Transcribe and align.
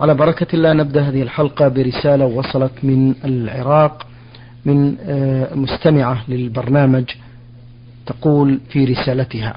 على 0.00 0.14
بركة 0.14 0.56
الله 0.56 0.72
نبدأ 0.72 1.02
هذه 1.02 1.22
الحلقة 1.22 1.68
برسالة 1.68 2.26
وصلت 2.26 2.72
من 2.82 3.14
العراق 3.24 4.06
من 4.64 4.96
آه، 5.00 5.54
مستمعة 5.54 6.24
للبرنامج 6.28 7.04
تقول 8.06 8.60
في 8.68 8.84
رسالتها 8.84 9.56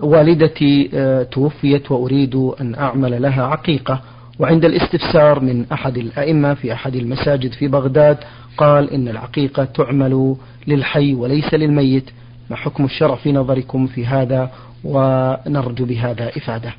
والدتي 0.00 0.90
آه، 0.94 1.22
توفيت 1.22 1.90
وأريد 1.90 2.34
أن 2.34 2.74
أعمل 2.74 3.22
لها 3.22 3.42
عقيقة 3.42 4.00
وعند 4.38 4.64
الاستفسار 4.64 5.40
من 5.40 5.66
أحد 5.72 5.98
الأئمة 5.98 6.54
في 6.54 6.72
أحد 6.72 6.96
المساجد 6.96 7.52
في 7.52 7.68
بغداد 7.68 8.18
قال 8.56 8.90
إن 8.90 9.08
العقيقة 9.08 9.64
تعمل 9.64 10.36
للحي 10.66 11.14
وليس 11.14 11.54
للميت 11.54 12.10
ما 12.50 12.56
حكم 12.56 12.84
الشرع 12.84 13.14
في 13.14 13.32
نظركم 13.32 13.86
في 13.86 14.06
هذا؟ 14.06 14.50
ونرجو 14.84 15.84
بهذا 15.84 16.28
إفادة. 16.28 16.74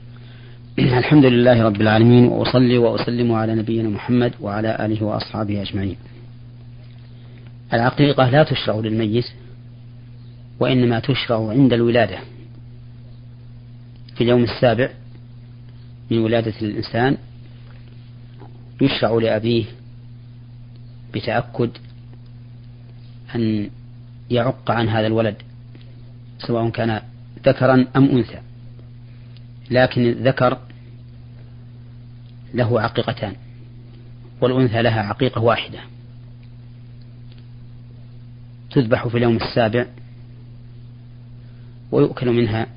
الحمد 0.79 1.25
لله 1.25 1.63
رب 1.63 1.81
العالمين 1.81 2.25
وأصلي 2.25 2.77
وأسلم 2.77 3.31
على 3.31 3.55
نبينا 3.55 3.89
محمد 3.89 4.33
وعلى 4.41 4.85
آله 4.85 5.03
وأصحابه 5.03 5.61
أجمعين. 5.61 5.95
العقيقة 7.73 8.29
لا 8.29 8.43
تشرع 8.43 8.75
للميت 8.75 9.25
وإنما 10.59 10.99
تشرع 10.99 11.49
عند 11.49 11.73
الولادة. 11.73 12.19
في 14.15 14.23
اليوم 14.23 14.43
السابع 14.43 14.89
من 16.11 16.17
ولادة 16.17 16.53
الإنسان 16.61 17.17
يشرع 18.81 19.11
لأبيه 19.11 19.65
بتأكد 21.13 21.69
أن 23.35 23.69
يعق 24.29 24.71
عن 24.71 24.89
هذا 24.89 25.07
الولد 25.07 25.35
سواء 26.39 26.69
كان 26.69 27.01
ذكرا 27.45 27.87
أم 27.95 28.05
أنثى. 28.05 28.50
لكن 29.71 30.01
الذكر 30.01 30.57
له 32.53 32.81
عقيقتان 32.81 33.35
والأنثى 34.41 34.81
لها 34.81 35.01
عقيقة 35.01 35.41
واحدة 35.41 35.79
تذبح 38.71 39.07
في 39.07 39.17
اليوم 39.17 39.35
السابع 39.35 39.85
ويؤكل 41.91 42.29
منها 42.29 42.67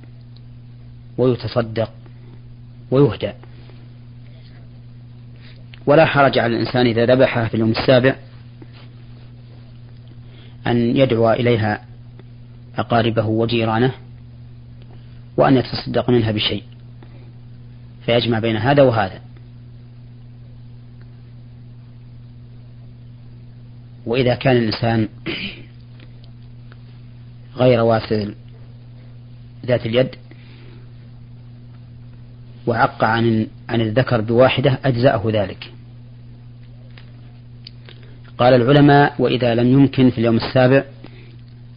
ويتصدق 1.19 1.91
ويهدى 2.91 3.33
ولا 5.87 6.05
حرج 6.05 6.39
على 6.39 6.57
الإنسان 6.57 6.87
إذا 6.87 7.07
ذبحها 7.15 7.49
في 7.49 7.55
اليوم 7.55 7.71
السابع 7.71 8.17
أن 10.67 10.97
يدعو 10.97 11.33
إليها 11.33 11.85
أقاربه 12.79 13.27
وجيرانه 13.27 13.93
وأن 15.37 15.57
يتصدق 15.57 16.11
منها 16.11 16.33
بشيء. 16.33 16.63
فيجمع 18.07 18.39
بين 18.39 18.57
هذا 18.57 18.83
وهذا. 18.83 19.21
وإذا 24.07 24.35
كان 24.35 24.57
الإنسان 24.57 25.09
غير 27.57 27.81
واسع 27.81 28.25
ذات 29.67 29.87
اليد 29.87 30.09
وعق 32.67 33.05
عن 33.05 33.47
عن 33.69 33.81
الذكر 33.81 34.21
بواحدة 34.21 34.79
أجزأه 34.85 35.23
ذلك. 35.27 35.73
قال 38.39 38.55
العلماء 38.55 39.15
وإذا 39.19 39.55
لم 39.55 39.73
يمكن 39.73 40.11
في 40.11 40.19
اليوم 40.19 40.37
السابع 40.37 40.85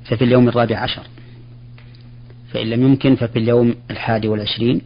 ففي 0.05 0.23
اليوم 0.23 0.47
الرابع 0.47 0.79
عشر. 0.79 1.03
فإن 2.53 2.69
لم 2.69 2.83
يمكن 2.83 3.15
ففي 3.15 3.39
اليوم 3.39 3.75
الحادي 3.91 4.27
والعشرين. 4.27 4.81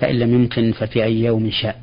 فإن 0.00 0.18
لم 0.18 0.34
يمكن 0.34 0.72
ففي 0.72 1.04
أي 1.04 1.20
يوم 1.20 1.50
شاء. 1.50 1.82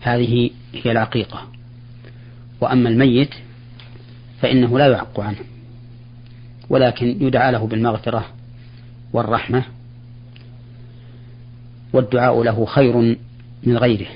هذه 0.00 0.50
هي 0.74 0.92
العقيقة. 0.92 1.48
وأما 2.60 2.88
الميت 2.88 3.34
فإنه 4.40 4.78
لا 4.78 4.86
يعق 4.86 5.20
عنه 5.20 5.38
ولكن 6.70 7.26
يدعى 7.26 7.52
له 7.52 7.66
بالمغفرة 7.66 8.26
والرحمة 9.12 9.64
والدعاء 11.92 12.42
له 12.42 12.64
خير 12.64 12.96
من 13.62 13.76
غيره. 13.76 14.08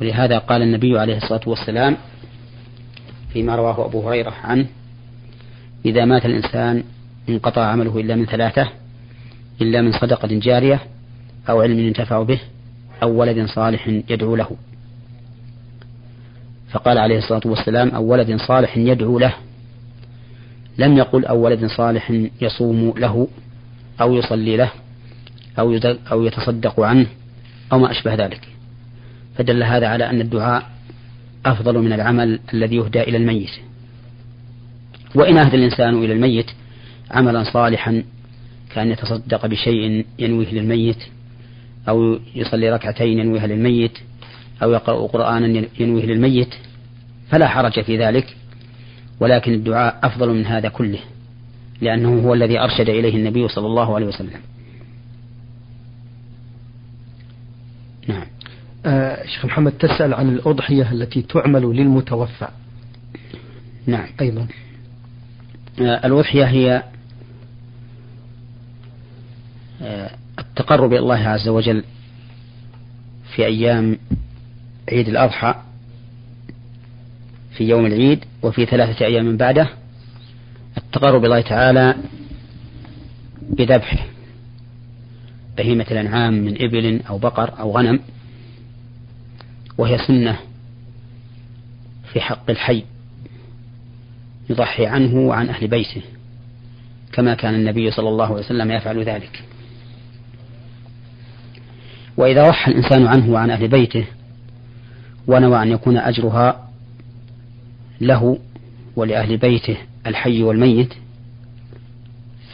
ولهذا 0.00 0.38
قال 0.38 0.62
النبي 0.62 0.98
عليه 0.98 1.16
الصلاة 1.16 1.40
والسلام 1.46 1.96
فيما 3.32 3.56
رواه 3.56 3.86
أبو 3.86 4.08
هريرة 4.08 4.34
عنه 4.44 4.66
إذا 5.84 6.04
مات 6.04 6.26
الإنسان 6.26 6.84
انقطع 7.30 7.64
عمله 7.64 8.00
إلا 8.00 8.14
من 8.14 8.26
ثلاثة 8.26 8.68
إلا 9.60 9.82
من 9.82 9.92
صدقة 9.92 10.28
جارية 10.28 10.80
أو 11.48 11.60
علم 11.62 11.78
ينتفع 11.78 12.22
به 12.22 12.40
أو 13.02 13.10
ولد 13.10 13.46
صالح 13.46 13.88
يدعو 13.88 14.36
له. 14.36 14.56
فقال 16.70 16.98
عليه 16.98 17.18
الصلاة 17.18 17.40
والسلام 17.44 17.88
أو 17.88 18.04
ولد 18.04 18.36
صالح 18.36 18.76
يدعو 18.76 19.18
له. 19.18 19.34
لم 20.78 20.96
يقل 20.96 21.24
أو 21.24 21.38
ولد 21.40 21.66
صالح 21.66 22.12
يصوم 22.40 22.94
له 22.96 23.28
أو 24.00 24.14
يصلي 24.14 24.56
له 24.56 24.70
أو 25.58 25.78
أو 26.12 26.24
يتصدق 26.24 26.80
عنه 26.80 27.06
أو 27.72 27.78
ما 27.78 27.90
أشبه 27.90 28.14
ذلك. 28.14 28.48
فدل 29.36 29.62
هذا 29.62 29.86
على 29.86 30.10
أن 30.10 30.20
الدعاء 30.20 30.70
أفضل 31.46 31.78
من 31.78 31.92
العمل 31.92 32.40
الذي 32.54 32.76
يهدى 32.76 33.02
إلى 33.02 33.16
الميت. 33.16 33.50
وإن 35.14 35.38
أهدى 35.38 35.56
الإنسان 35.56 36.04
إلى 36.04 36.12
الميت 36.12 36.50
عملا 37.10 37.44
صالحا 37.52 38.02
كأن 38.74 38.90
يتصدق 38.90 39.46
بشيء 39.46 40.04
ينويه 40.18 40.52
للميت 40.52 40.98
أو 41.88 42.18
يصلي 42.34 42.70
ركعتين 42.70 43.18
ينويها 43.18 43.46
للميت 43.46 43.98
أو 44.62 44.72
يقرأ 44.72 45.06
قرآنا 45.06 45.66
ينويه 45.80 46.06
للميت 46.06 46.54
فلا 47.30 47.48
حرج 47.48 47.80
في 47.80 47.98
ذلك. 47.98 48.36
ولكن 49.20 49.52
الدعاء 49.52 49.98
أفضل 50.02 50.28
من 50.28 50.46
هذا 50.46 50.68
كله 50.68 50.98
لأنه 51.80 52.20
هو 52.20 52.34
الذي 52.34 52.58
أرشد 52.58 52.88
إليه 52.88 53.16
النبي 53.16 53.48
صلى 53.48 53.66
الله 53.66 53.94
عليه 53.94 54.06
وسلم. 54.06 54.40
نعم. 58.08 58.26
آه 58.86 59.26
شيخ 59.26 59.44
محمد 59.44 59.72
تسأل 59.72 60.14
عن 60.14 60.28
الأضحية 60.28 60.92
التي 60.92 61.22
تعمل 61.22 61.62
للمتوفى. 61.62 62.48
نعم. 63.86 64.06
أيضا. 64.20 64.46
آه 65.80 66.06
الأضحية 66.06 66.44
هي 66.44 66.82
التقرب 70.38 70.92
إلى 70.92 70.98
الله 70.98 71.28
عز 71.28 71.48
وجل 71.48 71.84
في 73.34 73.46
أيام 73.46 73.98
عيد 74.92 75.08
الأضحى 75.08 75.54
في 77.56 77.64
يوم 77.64 77.86
العيد 77.86 78.24
وفي 78.42 78.66
ثلاثة 78.66 79.06
أيام 79.06 79.24
من 79.24 79.36
بعده 79.36 79.68
التقرب 80.76 81.24
الله 81.24 81.40
تعالى 81.40 81.94
بذبح 83.42 84.06
بهيمة 85.56 85.86
الأنعام 85.90 86.32
من 86.34 86.62
إبل 86.62 87.00
أو 87.08 87.18
بقر 87.18 87.60
أو 87.60 87.76
غنم 87.78 88.00
وهي 89.78 89.98
سنة 89.98 90.38
في 92.12 92.20
حق 92.20 92.50
الحي 92.50 92.84
يضحي 94.50 94.86
عنه 94.86 95.14
وعن 95.14 95.48
أهل 95.48 95.68
بيته 95.68 96.02
كما 97.12 97.34
كان 97.34 97.54
النبي 97.54 97.90
صلى 97.90 98.08
الله 98.08 98.24
عليه 98.24 98.34
وسلم 98.44 98.70
يفعل 98.70 99.04
ذلك. 99.04 99.42
وإذا 102.16 102.48
ضحى 102.48 102.70
الإنسان 102.70 103.06
عنه 103.06 103.30
وعن 103.30 103.50
أهل 103.50 103.68
بيته 103.68 104.04
ونوى 105.26 105.62
أن 105.62 105.68
يكون 105.68 105.96
أجرها 105.96 106.68
له 108.00 108.38
ولأهل 108.96 109.36
بيته 109.36 109.76
الحي 110.06 110.42
والميت 110.42 110.94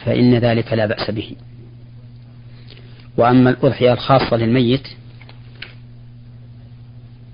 فإن 0.05 0.35
ذلك 0.35 0.73
لا 0.73 0.85
بأس 0.85 1.11
به. 1.11 1.35
وأما 3.17 3.49
الأضحية 3.49 3.93
الخاصة 3.93 4.37
للميت 4.37 4.87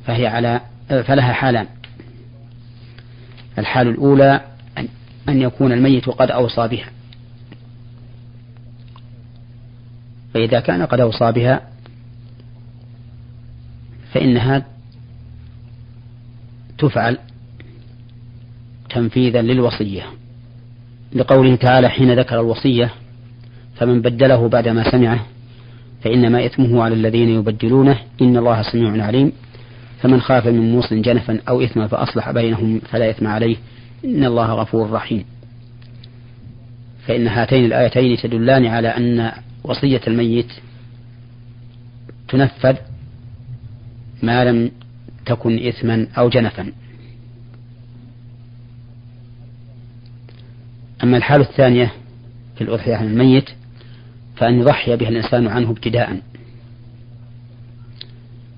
فهي 0.06 0.28
على 0.28 0.62
فلها 0.90 1.34
حالان. 1.34 1.68
الحال 3.58 3.88
الأولى 3.88 4.42
أن 5.30 5.42
يكون 5.42 5.72
الميت 5.72 6.10
قد 6.10 6.32
أوصى 6.32 6.68
بها. 6.68 6.90
فإذا 10.34 10.60
كان 10.60 10.82
قد 10.82 11.00
أوصى 11.00 11.32
بها 11.32 11.73
فإنها 14.14 14.66
تفعل 16.78 17.18
تنفيذا 18.90 19.42
للوصية. 19.42 20.04
لقوله 21.14 21.56
تعالى 21.56 21.90
حين 21.90 22.20
ذكر 22.20 22.40
الوصية 22.40 22.90
فمن 23.76 24.02
بدله 24.02 24.50
بعدما 24.50 24.92
سمعه 24.92 25.26
فإنما 26.04 26.46
إثمه 26.46 26.84
على 26.84 26.96
الذين 26.96 27.30
يبدلونه. 27.30 28.00
إن 28.22 28.38
الله 28.38 28.62
سميع 28.62 29.06
عليم. 29.06 29.32
فمن 30.02 30.22
خاف 30.22 30.48
من 30.48 30.72
موص 30.72 30.94
جنفا 30.94 31.40
أو 31.50 31.62
إثما 31.62 31.88
فأصلح 31.88 32.32
بينهم 32.32 32.80
فلا 32.80 33.10
إثم 33.10 33.28
عليه. 33.28 33.56
إن 34.06 34.24
الله 34.24 34.54
غفور 34.54 34.92
رحيم. 34.92 35.26
فإن 37.08 37.28
هاتين 37.28 37.66
الآيتين 37.66 38.18
تدلان 38.18 38.66
على 38.66 38.88
أن 38.88 39.32
وصية 39.64 40.02
الميت 40.08 40.52
تنفذ 42.28 42.76
ما 44.24 44.46
لم 44.46 44.72
تكن 45.26 45.68
إثما 45.68 46.08
أو 46.18 46.30
جنفا. 46.30 46.72
أما 51.04 51.18
الحالة 51.18 51.44
الثانية 51.44 51.92
في 52.56 52.64
الأضحية 52.64 52.96
عن 52.96 53.08
الميت 53.08 53.50
فأن 54.36 54.60
يضحي 54.60 54.96
بها 54.96 55.10
الإنسان 55.10 55.48
عنه 55.48 55.70
ابتداء. 55.70 56.22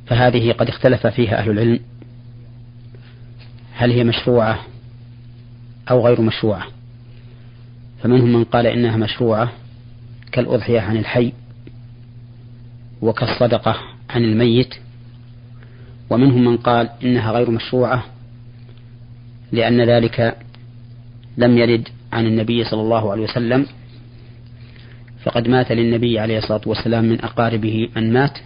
فهذه 0.08 0.52
قد 0.52 0.70
اختلف 0.70 1.08
فيها 1.08 1.38
أهل 1.40 1.52
العلم. 1.52 1.80
هل 3.74 3.92
هي 3.92 4.04
مشروعة 4.04 4.60
أو 5.90 6.06
غير 6.08 6.22
مشروعة؟ 6.22 6.68
فمنهم 8.04 8.34
من 8.34 8.44
قال 8.44 8.68
إنها 8.68 8.98
مشروعة 8.98 9.52
كالأضحية 10.32 10.80
عن 10.82 10.98
الحي 10.98 11.34
وكالصدقة 13.02 13.76
عن 14.10 14.24
الميت. 14.24 14.74
ومنهم 16.10 16.46
من 16.46 16.58
قال 16.58 16.90
إنها 17.04 17.32
غير 17.32 17.52
مشروعة 17.52 18.06
لأن 19.52 19.82
ذلك 19.82 20.38
لم 21.38 21.58
يرد 21.58 21.90
عن 22.14 22.26
النبي 22.26 22.64
صلى 22.64 22.82
الله 22.82 23.12
عليه 23.12 23.24
وسلم 23.24 23.66
فقد 25.24 25.48
مات 25.48 25.72
للنبي 25.72 26.20
عليه 26.20 26.38
الصلاة 26.38 26.62
والسلام 26.66 27.06
من 27.06 27.22
أقاربه 27.22 27.90
من 27.96 28.14
مات 28.14 28.38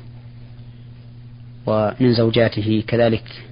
ومن 1.66 2.14
زوجاته 2.14 2.84
كذلك 2.88 3.44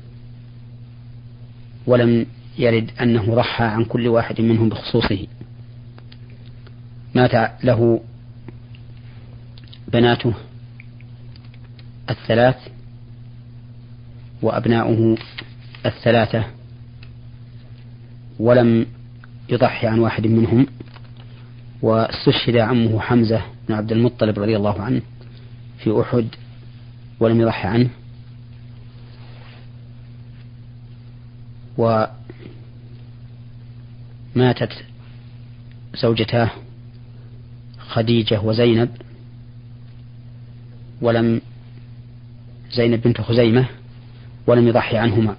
ولم 1.88 2.26
يرد 2.58 2.92
أنه 3.02 3.36
ضحى 3.36 3.64
عن 3.64 3.86
كل 3.86 4.08
واحد 4.08 4.42
منهم 4.42 4.70
بخصوصه. 4.70 5.28
مات 7.16 7.52
له 7.64 8.02
بناته 9.94 10.34
الثلاث 12.10 12.56
وأبناؤه 14.42 15.18
الثلاثة 15.86 16.44
ولم 18.40 18.86
يضحي 19.50 19.88
عن 19.88 20.00
واحد 20.00 20.28
منهم 20.28 20.68
واستشهد 21.82 22.58
عمه 22.58 23.00
حمزة 23.00 23.42
بن 23.68 23.74
عبد 23.76 23.92
المطلب 23.92 24.40
رضي 24.40 24.56
الله 24.58 24.82
عنه 24.82 25.02
في 25.80 26.02
أحد 26.02 26.28
ولم 27.20 27.42
يضحي 27.42 27.68
عنه. 27.68 27.90
وماتت 34.36 34.84
زوجتاه 35.96 36.50
خديجة 37.80 38.42
وزينب 38.42 38.90
ولم 41.02 41.42
زينب 42.72 43.02
بنت 43.02 43.22
خزيمة 43.22 43.66
ولم 44.48 44.68
يضحي 44.68 44.98
عنهما. 44.98 45.36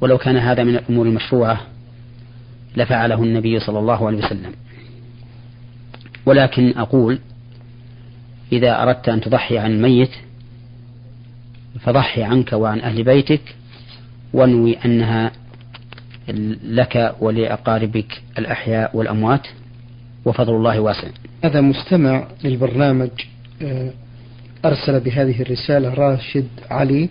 ولو 0.00 0.18
كان 0.18 0.36
هذا 0.36 0.64
من 0.64 0.76
الأمور 0.76 1.06
المشروعة 1.06 1.60
لفعله 2.76 3.22
النبي 3.22 3.60
صلى 3.60 3.78
الله 3.78 4.06
عليه 4.06 4.18
وسلم. 4.18 4.52
ولكن 6.26 6.72
أقول 6.76 7.18
إذا 8.52 8.82
أردت 8.82 9.08
أن 9.08 9.20
تضحي 9.20 9.58
عن 9.58 9.72
الميت 9.72 10.10
فضحي 11.80 12.22
عنك 12.22 12.52
وعن 12.52 12.80
أهل 12.80 13.04
بيتك 13.04 13.56
وانوي 14.32 14.76
أنها 14.84 15.32
لك 16.64 17.14
ولأقاربك 17.20 18.22
الأحياء 18.38 18.96
والأموات 18.96 19.46
وفضل 20.24 20.56
الله 20.56 20.80
واسع. 20.80 21.08
هذا 21.44 21.60
مستمع 21.60 22.28
للبرنامج 22.44 23.10
آه، 23.62 23.90
أرسل 24.64 25.00
بهذه 25.00 25.42
الرسالة 25.42 25.94
راشد 25.94 26.48
علي 26.70 27.08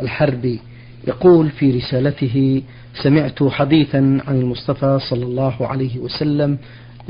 الحربي 0.00 0.60
يقول 1.08 1.50
في 1.50 1.70
رسالته 1.70 2.62
سمعت 3.02 3.42
حديثا 3.42 4.20
عن 4.26 4.40
المصطفى 4.40 4.98
صلى 5.10 5.24
الله 5.24 5.66
عليه 5.66 5.98
وسلم 5.98 6.58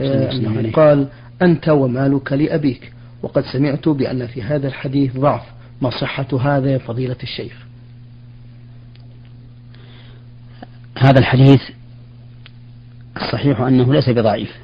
أنه 0.00 0.72
قال 0.72 1.08
أنت 1.42 1.68
ومالك 1.68 2.32
لأبيك 2.32 2.92
وقد 3.22 3.44
سمعت 3.52 3.88
بأن 3.88 4.26
في 4.26 4.42
هذا 4.42 4.68
الحديث 4.68 5.16
ضعف 5.16 5.42
ما 5.82 5.90
صحة 5.90 6.26
هذا 6.40 6.70
يا 6.70 6.78
فضيلة 6.78 7.16
الشيخ؟ 7.22 7.66
هذا 10.98 11.18
الحديث 11.18 11.62
الصحيح 13.16 13.60
أنه 13.60 13.94
ليس 13.94 14.08
بضعيف 14.08 14.58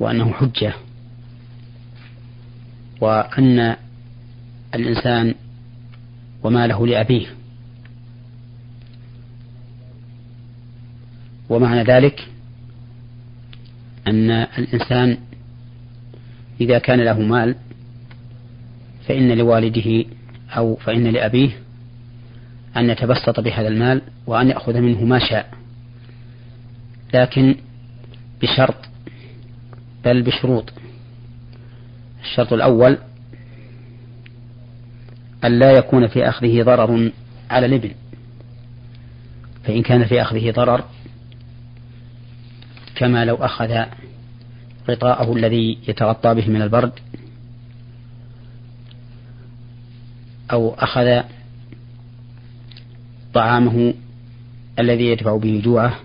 وأنه 0.00 0.32
حجة. 0.32 0.72
وأن 3.00 3.76
الإنسان 4.74 5.34
وماله 6.42 6.86
لأبيه. 6.86 7.26
ومعنى 11.48 11.82
ذلك 11.82 12.28
أن 14.06 14.30
الإنسان 14.30 15.18
إذا 16.60 16.78
كان 16.78 17.00
له 17.00 17.20
مال 17.20 17.54
فإن 19.08 19.32
لوالده 19.38 20.04
أو 20.56 20.76
فإن 20.76 21.04
لأبيه 21.04 21.50
أن 22.76 22.90
يتبسط 22.90 23.40
بهذا 23.40 23.68
المال 23.68 24.02
وأن 24.26 24.48
يأخذ 24.48 24.80
منه 24.80 25.04
ما 25.04 25.18
شاء. 25.18 25.50
لكن 27.14 27.54
بشرط 28.42 28.76
بل 30.04 30.22
بشروط. 30.22 30.72
الشرط 32.30 32.52
الأول 32.52 32.98
أن 35.44 35.58
لا 35.58 35.72
يكون 35.72 36.06
في 36.06 36.28
أخذه 36.28 36.62
ضرر 36.62 37.12
على 37.50 37.66
الابن 37.66 37.90
فإن 39.64 39.82
كان 39.82 40.04
في 40.04 40.22
أخذه 40.22 40.50
ضرر 40.50 40.84
كما 42.94 43.24
لو 43.24 43.34
أخذ 43.34 43.84
غطاءه 44.90 45.36
الذي 45.36 45.78
يتغطى 45.88 46.34
به 46.34 46.48
من 46.48 46.62
البرد 46.62 46.92
أو 50.52 50.74
أخذ 50.74 51.22
طعامه 53.34 53.94
الذي 54.78 55.04
يدفع 55.04 55.36
به 55.36 55.60
جوعه 55.64 56.00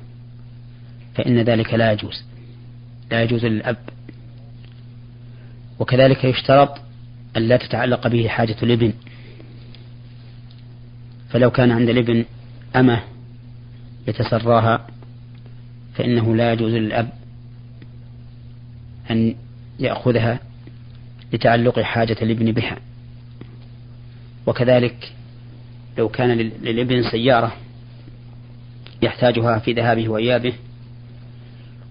فإن 1.16 1.40
ذلك 1.40 1.74
لا 1.74 1.92
يجوز. 1.92 2.24
لا 3.12 3.24
يجوز 3.24 3.46
للأب 3.46 3.78
وكذلك 5.84 6.24
يشترط 6.24 6.82
أن 7.38 7.42
لا 7.42 7.58
تتعلق 7.58 8.08
به 8.08 8.28
حاجة 8.28 8.56
الإبن. 8.64 8.94
فلو 11.30 11.52
كان 11.52 11.72
عند 11.72 11.90
الإبن 11.90 12.26
أمة 12.76 13.04
يتسراها 14.08 14.88
فإنه 15.94 16.36
لا 16.36 16.54
يجوز 16.54 16.74
للأب 16.74 17.10
أن 19.12 19.36
يأخذها 19.80 20.40
لتعلق 21.34 21.80
حاجة 21.80 22.18
الإبن 22.22 22.52
بها. 22.52 22.78
وكذلك 24.46 25.14
لو 25.98 26.10
كان 26.10 26.38
للإبن 26.38 27.04
سيارة 27.12 27.54
يحتاجها 29.02 29.60
في 29.60 29.74
ذهابه 29.74 30.10
وإيابه 30.10 30.54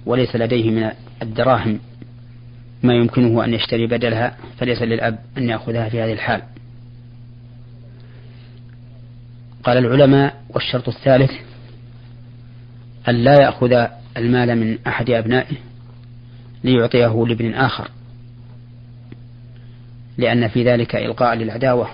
وليس 0.06 0.36
لديه 0.36 0.70
من 0.70 0.90
الدراهم 1.22 1.80
ما 2.82 2.94
يمكنه 2.94 3.44
أن 3.44 3.54
يشتري 3.54 3.86
بدلها 3.86 4.36
فليس 4.58 4.82
للأب 4.82 5.18
أن 5.38 5.48
يأخذها 5.48 5.88
في 5.88 6.02
هذه 6.02 6.12
الحال. 6.12 6.42
قال 9.64 9.78
العلماء 9.78 10.42
والشرط 10.48 10.88
الثالث 10.88 11.30
أن 13.08 13.14
لا 13.14 13.40
يأخذ 13.42 13.86
المال 14.16 14.58
من 14.58 14.78
أحد 14.86 15.10
أبنائه 15.10 15.56
ليعطيه 16.64 17.26
لابن 17.28 17.54
آخر 17.54 17.88
لأن 20.18 20.48
في 20.48 20.64
ذلك 20.64 20.96
إلقاء 20.96 21.34
للعداوة 21.34 21.88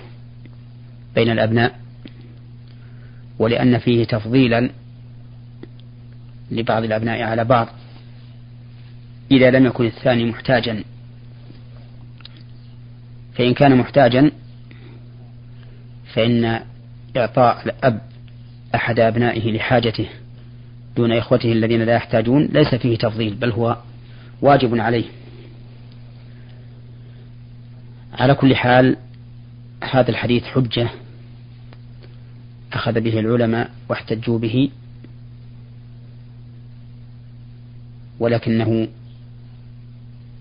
بين 1.14 1.30
الأبناء 1.30 1.78
ولأن 3.38 3.78
فيه 3.78 4.04
تفضيلا 4.04 4.70
لبعض 6.50 6.84
الأبناء 6.84 7.22
على 7.22 7.44
بعض. 7.44 7.68
إذا 9.30 9.50
لم 9.50 9.66
يكن 9.66 9.86
الثاني 9.86 10.24
محتاجا. 10.24 10.84
فإن 13.34 13.54
كان 13.54 13.76
محتاجا 13.76 14.30
فإن 16.14 16.60
إعطاء 17.16 17.66
الأب 17.66 18.00
أحد 18.74 19.00
أبنائه 19.00 19.52
لحاجته 19.52 20.08
دون 20.96 21.12
إخوته 21.12 21.52
الذين 21.52 21.82
لا 21.82 21.94
يحتاجون 21.94 22.44
ليس 22.44 22.74
فيه 22.74 22.98
تفضيل 22.98 23.34
بل 23.34 23.50
هو 23.50 23.76
واجب 24.42 24.80
عليه. 24.80 25.04
على 28.12 28.34
كل 28.34 28.56
حال 28.56 28.96
هذا 29.92 30.10
الحديث 30.10 30.44
حجة 30.44 30.88
أخذ 32.72 33.00
به 33.00 33.20
العلماء 33.20 33.70
واحتجوا 33.88 34.38
به 34.38 34.70
ولكنه 38.20 38.88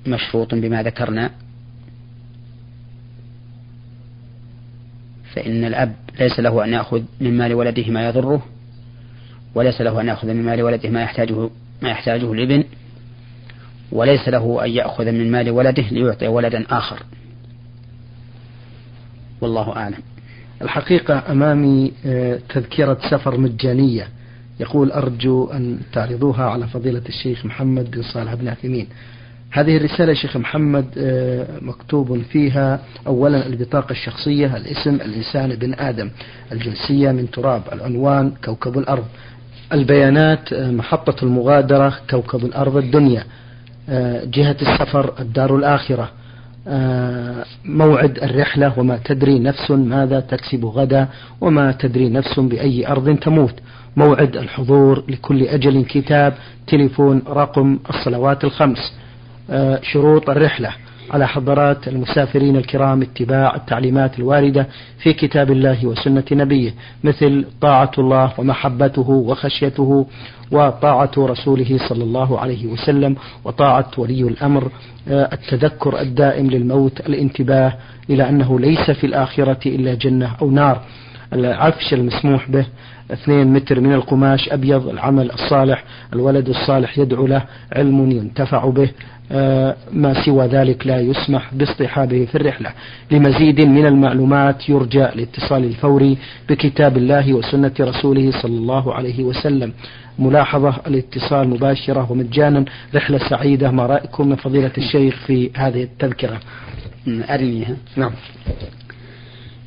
مشروط 0.08 0.56
بما 0.56 0.84
ذكرنا. 0.84 1.32
فإن 5.34 5.64
الأب 5.64 5.96
ليس 6.20 6.40
له 6.40 6.64
أن 6.64 6.74
يأخذ 6.74 7.02
من 7.22 7.38
مال 7.38 7.54
ولده 7.54 7.92
ما 7.92 8.08
يضره 8.08 8.46
وليس 9.56 9.82
له 9.82 10.02
أن 10.02 10.08
يأخذ 10.08 10.28
من 10.28 10.44
مال 10.44 10.62
ولده 10.62 10.90
ما 10.90 11.02
يحتاجه 11.02 11.50
ما 11.82 11.90
يحتاجه 11.90 12.34
الابن 12.34 12.64
وليس 13.92 14.30
له 14.30 14.66
أن 14.66 14.70
يأخذ 14.70 15.06
من 15.12 15.32
مال 15.32 15.50
ولده 15.50 15.84
ليعطي 15.92 16.28
ولدا 16.28 16.66
آخر. 16.70 17.04
والله 19.42 19.76
أعلم. 19.76 20.00
الحقيقة 20.62 21.32
أمامي 21.32 21.94
آه، 22.06 22.40
تذكرة 22.50 22.98
سفر 23.12 23.38
مجانية. 23.38 24.08
يقول 24.60 24.92
أرجو 24.92 25.46
أن 25.46 25.80
تعرضوها 25.94 26.44
على 26.44 26.68
فضيلة 26.68 27.02
الشيخ 27.10 27.46
محمد 27.46 27.92
بن 27.92 28.02
صالح 28.02 28.34
بن 28.34 28.48
عثيمين 28.48 28.88
هذه 29.52 29.78
الرسالة 29.78 30.14
شيخ 30.14 30.38
محمد 30.38 30.86
آه، 30.98 31.48
مكتوب 31.62 32.22
فيها 32.22 32.80
أولا 33.08 33.48
البطاقة 33.48 33.92
الشخصية 33.92 34.58
الاسم 34.58 34.96
الإنسان 34.96 35.52
ابن 35.52 35.74
آدم 35.74 36.10
الجنسية 36.52 37.12
من 37.12 37.32
تراب 37.32 37.62
العنوان 37.74 38.32
كوكب 38.46 38.78
الأرض 38.78 39.06
البيانات 39.74 40.54
آه، 40.54 40.72
محطة 40.72 41.26
المغادرة 41.26 41.94
كوكب 42.10 42.46
الأرض 42.46 42.78
الدنيا 42.78 43.24
جهة 44.24 44.56
السفر 44.62 45.14
الدار 45.20 45.56
الآخرة 45.56 46.12
موعد 47.66 48.20
الرحلة 48.24 48.80
وما 48.80 49.00
تدري 49.06 49.40
نفس 49.40 49.72
ماذا 49.72 50.20
تكسب 50.20 50.66
غدا 50.66 51.08
وما 51.42 51.72
تدري 51.72 52.10
نفس 52.10 52.40
بأي 52.40 52.88
أرض 52.88 53.18
تموت 53.20 53.54
موعد 53.98 54.36
الحضور 54.36 55.04
لكل 55.08 55.44
أجل 55.44 55.86
كتاب 55.86 56.34
تليفون 56.68 57.22
رقم 57.28 57.80
الصلوات 57.90 58.44
الخمس. 58.44 58.78
آه، 58.78 59.07
شروط 59.82 60.30
الرحلة 60.30 60.72
على 61.12 61.28
حضرات 61.28 61.88
المسافرين 61.88 62.56
الكرام 62.56 63.02
اتباع 63.02 63.56
التعليمات 63.56 64.20
الواردة 64.20 64.68
في 65.00 65.14
كتاب 65.14 65.52
الله 65.52 65.86
وسنة 65.86 66.24
نبيه 66.32 66.74
مثل 67.04 67.46
طاعة 67.62 67.92
الله 67.98 68.34
ومحبته 68.38 69.10
وخشيته 69.10 70.08
وطاعة 70.52 71.12
رسوله 71.18 71.80
صلى 71.90 72.04
الله 72.04 72.40
عليه 72.40 72.68
وسلم 72.68 73.16
وطاعة 73.46 73.92
ولي 73.98 74.22
الأمر. 74.22 74.72
آه، 75.10 75.30
التذكر 75.34 76.02
الدائم 76.02 76.50
للموت 76.50 77.00
الانتباه 77.00 77.74
إلى 78.10 78.30
أنه 78.30 78.60
ليس 78.60 78.92
في 78.92 79.08
الآخرة 79.08 79.60
إلا 79.66 79.94
جنة 79.94 80.36
أو 80.42 80.52
نار. 80.52 80.82
العفش 81.34 81.94
المسموح 81.94 82.50
به 82.50 82.66
اثنين 83.12 83.54
متر 83.54 83.80
من 83.80 83.94
القماش 83.94 84.50
أبيض 84.50 84.88
العمل 84.88 85.32
الصالح 85.32 85.84
الولد 86.14 86.50
الصالح 86.50 86.98
يدعو 86.98 87.28
له 87.28 87.44
علم 87.74 88.12
ينتفع 88.12 88.70
به 88.70 88.90
آه، 89.32 89.76
ما 89.92 90.26
سوى 90.26 90.48
ذلك 90.48 90.88
لا 90.88 91.00
يسمح 91.00 91.54
باصطحابه 91.54 92.26
في 92.26 92.36
الرحلة. 92.36 92.72
لمزيد 93.12 93.62
من 93.62 93.86
المعلومات 93.86 94.70
يرجى 94.70 95.06
الاتصال 95.06 95.64
الفوري 95.64 96.18
بكتاب 96.50 96.98
الله 96.98 97.34
وسنة 97.34 97.72
رسوله 97.80 98.32
صلى 98.42 98.58
الله 98.58 98.94
عليه 98.94 99.24
وسلم. 99.24 99.74
ملاحظة 100.20 100.76
الاتصال 100.88 101.50
مباشرة 101.50 102.12
ومجانا. 102.12 102.66
رحلة 102.96 103.18
سعيدة 103.30 103.72
ما 103.72 103.86
رأيكم 103.86 104.30
من 104.30 104.36
فضيلة 104.36 104.72
الشيخ 104.78 105.16
في 105.28 105.52
هذه 105.56 105.84
التذكرة؟ 105.84 106.40
أرنيها. 107.08 107.76
نعم. 107.96 108.12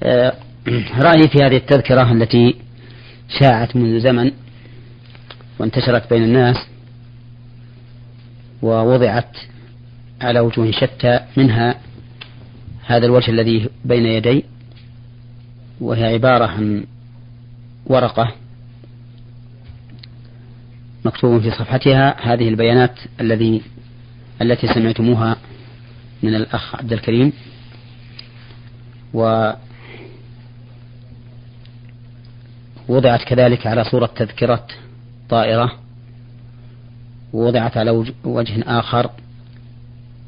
آه، 0.02 0.32
رأيي 1.06 1.28
في 1.28 1.38
هذه 1.38 1.56
التذكرة 1.56 2.12
التي 2.12 2.69
شاعت 3.38 3.76
منذ 3.76 4.00
زمن 4.00 4.32
وانتشرت 5.58 6.10
بين 6.10 6.22
الناس 6.22 6.56
ووضعت 8.62 9.36
على 10.20 10.40
وجوه 10.40 10.70
شتى 10.70 11.20
منها 11.36 11.74
هذا 12.86 13.06
الوجه 13.06 13.30
الذي 13.30 13.68
بين 13.84 14.06
يدي 14.06 14.44
وهي 15.80 16.04
عبارة 16.04 16.46
عن 16.46 16.84
ورقة 17.86 18.34
مكتوب 21.04 21.40
في 21.40 21.50
صفحتها. 21.50 22.16
هذه 22.32 22.48
البيانات 22.48 22.98
الذي 23.20 23.62
التي 24.42 24.66
سمعتموها 24.74 25.36
من 26.22 26.34
الأخ 26.34 26.74
عبد 26.74 26.92
الكريم. 26.92 27.32
و 29.14 29.52
وضعت 32.90 33.22
كذلك 33.22 33.66
على 33.66 33.84
صورة 33.84 34.06
تذكرة 34.16 34.66
طائرة 35.28 35.72
ووضعت 37.32 37.76
على 37.76 37.90
وجه 38.24 38.62
آخر 38.66 39.10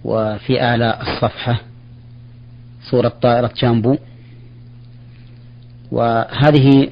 وفي 0.05 0.63
أعلى 0.63 0.99
الصفحة 1.01 1.61
صورة 2.91 3.09
طائرة 3.09 3.53
جامبو 3.57 3.97
وهذه 5.91 6.91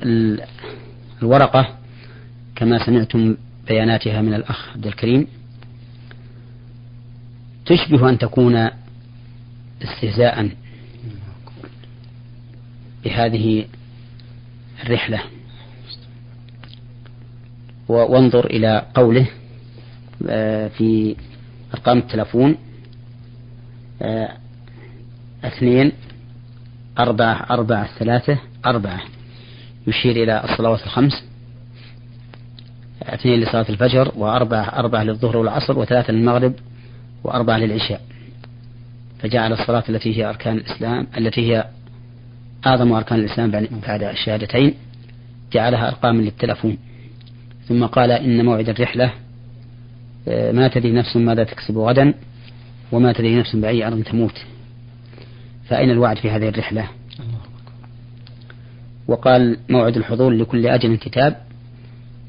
الورقة 1.22 1.78
كما 2.56 2.86
سمعتم 2.86 3.36
بياناتها 3.68 4.20
من 4.20 4.34
الأخ 4.34 4.68
عبد 4.74 4.86
الكريم. 4.86 5.26
تشبه 7.66 8.08
أن 8.08 8.18
تكون 8.18 8.70
استهزاء 9.82 10.50
بهذه 13.04 13.64
الرحلة. 14.82 15.22
وانظر 17.90 18.46
إلى 18.46 18.86
قوله 18.94 19.26
آه، 20.28 20.68
في 20.68 21.16
أرقام 21.74 21.98
التلفون 21.98 22.56
آه، 24.02 24.28
اثنين 25.44 25.92
أربعة 26.98 27.46
أربعة 27.50 27.88
ثلاثة 27.98 28.38
أربعة. 28.66 29.00
يشير 29.86 30.22
إلى 30.22 30.44
الصلوات 30.44 30.82
الخمس 30.82 31.24
اثنين 33.02 33.40
لصلاة 33.40 33.66
الفجر 33.68 34.12
وأربعة 34.16 34.62
أربعة 34.62 35.02
للظهر 35.02 35.36
والعصر 35.36 35.78
وثلاثة 35.78 36.12
للمغرب 36.12 36.54
وأربعة 37.24 37.58
للعشاء. 37.58 38.00
فجعل 39.18 39.52
الصلاة 39.52 39.84
التي 39.88 40.16
هي 40.16 40.28
أركان 40.28 40.56
الإسلام 40.56 41.06
التي 41.16 41.52
هي 41.52 41.64
أعظم 42.66 42.92
أركان 42.92 43.18
الإسلام 43.18 43.50
بعد 43.86 44.02
الشهادتين 44.02 44.74
جعلها 45.52 45.88
أرقاما 45.88 46.22
للتلفون. 46.22 46.78
ثم 47.70 47.86
قال 47.86 48.10
إن 48.10 48.44
موعد 48.44 48.68
الرحلة 48.68 49.12
آه، 50.28 50.52
ما 50.52 50.68
تدري 50.68 50.92
نفس 50.92 51.16
ماذا 51.16 51.44
تكسب 51.44 51.78
غدا 51.78 52.14
وما 52.92 53.12
تدري 53.12 53.36
نفس 53.36 53.56
بأي 53.56 53.86
أرض 53.86 54.02
تموت. 54.02 54.44
فأين 55.68 55.90
الوعد 55.90 56.18
في 56.18 56.30
هذه 56.30 56.48
الرحلة؟ 56.48 56.88
وقال 59.08 59.56
موعد 59.68 59.96
الحضور 59.96 60.30
لكل 60.32 60.66
أجل 60.66 60.96
كتاب 60.96 61.36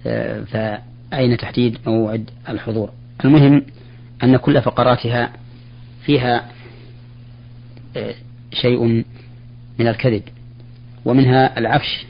آه، 0.05 0.43
فأين 0.43 1.37
تحديد 1.37 1.77
موعد 1.87 2.29
الحضور؟ 2.49 2.89
المهم 3.25 3.65
أن 4.23 4.37
كل 4.37 4.61
فقراتها 4.61 5.33
فيها 6.05 6.49
آه، 7.97 8.15
شيء 8.53 8.83
من 9.79 9.87
الكذب 9.87 10.23
ومنها 11.05 11.59
العفش 11.59 12.05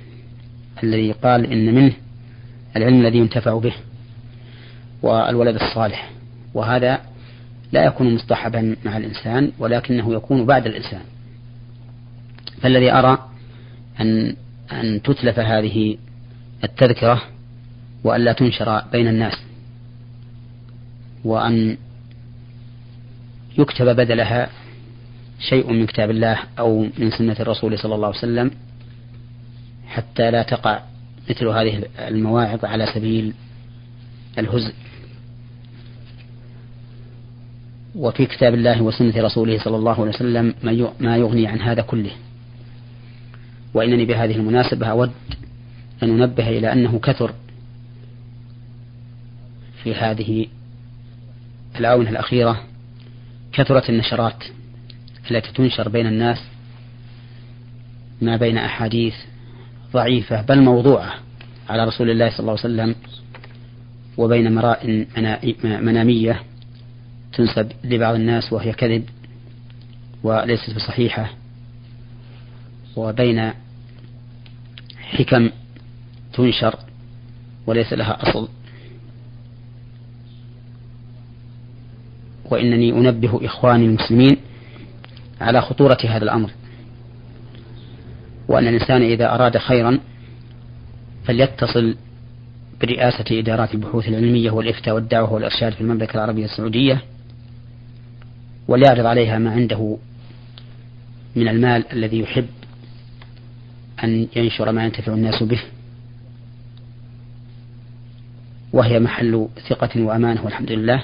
الذي 0.83 1.11
قال 1.11 1.45
إن 1.45 1.75
منه 1.75 1.93
العلم 2.75 3.01
الذي 3.01 3.17
ينتفع 3.17 3.57
به 3.57 3.73
والولد 5.01 5.55
الصالح. 5.55 6.11
وهذا 6.53 7.01
لا 7.71 7.85
يكون 7.85 8.15
مصطحبا 8.15 8.75
مع 8.85 8.97
الإنسان 8.97 9.51
ولكنه 9.59 10.13
يكون 10.13 10.45
بعد 10.45 10.65
الإنسان. 10.67 11.01
فالذي 12.61 12.91
أرى 12.91 13.29
أن 14.01 14.35
أن 14.71 15.01
تتلف 15.01 15.39
هذه 15.39 15.97
التذكرة 16.63 17.21
وأن 18.03 18.21
لا 18.21 18.33
تنشر 18.33 18.81
بين 18.91 19.07
الناس 19.07 19.37
وأن 21.23 21.77
يكتب 23.57 23.85
بدلها 23.85 24.49
شيء 25.39 25.73
من 25.73 25.85
كتاب 25.85 26.09
الله 26.09 26.39
أو 26.59 26.87
من 26.97 27.11
سنة 27.11 27.35
الرسول 27.39 27.79
صلى 27.79 27.95
الله 27.95 28.07
عليه 28.07 28.17
وسلم 28.17 28.51
حتى 29.87 30.31
لا 30.31 30.43
تقع 30.43 30.81
مثل 31.31 31.47
هذه 31.47 31.83
المواعظ 31.99 32.65
على 32.65 32.85
سبيل 32.95 33.33
الهزء. 34.37 34.73
وفي 37.95 38.25
كتاب 38.25 38.53
الله 38.53 38.81
وسنة 38.81 39.13
رسوله 39.17 39.63
صلى 39.63 39.75
الله 39.75 40.01
عليه 40.01 40.09
وسلم 40.09 40.53
ما 40.99 41.17
يغني 41.17 41.47
عن 41.47 41.61
هذا 41.61 41.81
كله. 41.81 42.11
وإنني 43.73 44.05
بهذه 44.05 44.35
المناسبة 44.35 44.87
أود 44.87 45.11
أن 46.03 46.21
أنبه 46.21 46.49
إلى 46.49 46.73
أنه 46.73 46.99
كثر 46.99 47.33
في 49.83 49.95
هذه 49.95 50.47
الآونة 51.79 52.09
الأخيرة 52.09 52.61
كثرت 53.53 53.89
النشرات 53.89 54.43
التي 55.31 55.51
تنشر 55.51 55.89
بين 55.89 56.07
الناس 56.07 56.37
ما 58.21 58.37
بين 58.37 58.57
أحاديث 58.57 59.15
ضعيفة 59.93 60.41
بل 60.41 60.61
موضوعة 60.61 61.13
على 61.69 61.85
رسول 61.85 62.09
الله 62.09 62.29
صلى 62.29 62.39
الله 62.39 62.51
عليه 62.51 62.61
وسلم 62.61 62.95
وبين 64.17 64.55
مراء 64.55 65.07
منامية 65.63 66.41
تنسب 67.33 67.71
لبعض 67.83 68.15
الناس 68.15 68.53
وهي 68.53 68.73
كذب 68.73 69.03
وليست 70.23 70.75
بصحيحة. 70.75 71.31
وبين 72.95 73.51
حكم 74.99 75.49
تنشر 76.33 76.75
وليس 77.67 77.93
لها 77.93 78.29
أصل. 78.29 78.47
وإنني 82.45 82.91
أنبه 82.91 83.45
إخواني 83.45 83.85
المسلمين 83.85 84.37
على 85.41 85.61
خطورة 85.61 85.97
هذا 86.05 86.23
الأمر. 86.23 86.51
وأن 88.51 88.67
الإنسان 88.67 89.01
إذا 89.01 89.35
أراد 89.35 89.57
خيرا 89.57 89.99
فليتصل 91.23 91.95
برئاسة 92.81 93.39
إدارات 93.39 93.73
البحوث 93.73 94.07
العلمية 94.07 94.51
والإفتاء 94.51 94.95
والدعوة 94.95 95.33
والإرشاد 95.33 95.73
في 95.73 95.81
المملكة 95.81 96.15
العربية 96.15 96.45
السعودية 96.45 97.01
وليعرض 98.67 99.05
عليها 99.05 99.39
ما 99.39 99.51
عنده 99.51 99.97
من 101.35 101.47
المال 101.47 101.91
الذي 101.93 102.19
يحب 102.19 102.47
أن 104.03 104.27
ينشر 104.35 104.71
ما 104.71 104.85
ينتفع 104.85 105.13
الناس 105.13 105.43
به 105.43 105.59
وهي 108.73 108.99
محل 108.99 109.47
ثقة 109.69 110.01
وأمانة 110.01 110.45
والحمد 110.45 110.71
لله. 110.71 111.03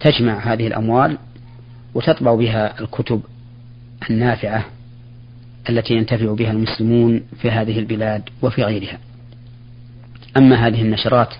تجمع 0.00 0.52
هذه 0.52 0.66
الأموال 0.66 1.18
وتطبع 1.94 2.34
بها 2.34 2.80
الكتب 2.80 3.22
النافعة 4.10 4.64
التي 5.68 5.94
ينتفع 5.94 6.34
بها 6.34 6.50
المسلمون 6.50 7.22
في 7.40 7.50
هذه 7.50 7.78
البلاد 7.78 8.22
وفي 8.42 8.62
غيرها. 8.62 8.98
أما 10.36 10.66
هذه 10.66 10.82
النشرات 10.82 11.34